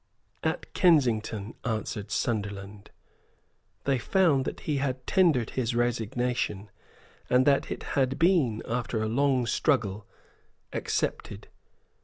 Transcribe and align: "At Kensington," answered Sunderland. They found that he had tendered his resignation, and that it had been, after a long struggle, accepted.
"At 0.41 0.73
Kensington," 0.73 1.53
answered 1.63 2.09
Sunderland. 2.09 2.89
They 3.83 3.99
found 3.99 4.45
that 4.45 4.61
he 4.61 4.77
had 4.77 5.05
tendered 5.05 5.51
his 5.51 5.75
resignation, 5.75 6.71
and 7.29 7.45
that 7.45 7.69
it 7.69 7.83
had 7.83 8.17
been, 8.17 8.63
after 8.67 9.03
a 9.03 9.07
long 9.07 9.45
struggle, 9.45 10.07
accepted. 10.73 11.49